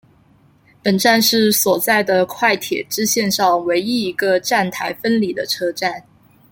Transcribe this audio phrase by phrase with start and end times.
[0.81, 6.03] 本站是所在的快铁支线上唯一一个站台分离的车站。